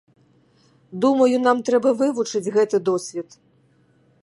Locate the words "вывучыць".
2.01-2.51